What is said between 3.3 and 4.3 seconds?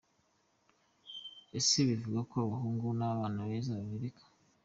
beza babireka?.